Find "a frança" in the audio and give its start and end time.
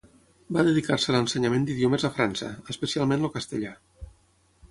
2.09-2.49